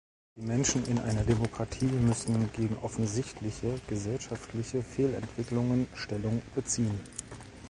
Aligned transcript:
Die 0.35 0.41
Menschen 0.41 0.83
in 0.87 0.97
einer 0.97 1.21
Demokratie 1.23 1.85
müssen 1.85 2.51
gegen 2.53 2.75
offensichtliche 2.77 3.79
gesellschaftliche 3.87 4.81
Fehlentwicklungen 4.81 5.85
Stellung 5.93 6.41
beziehen. 6.55 6.99